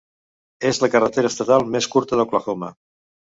[0.69, 2.73] És la carretera estatal més curta d'Oklahoma.